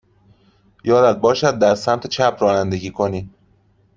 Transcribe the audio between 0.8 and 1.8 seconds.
یادت باشد در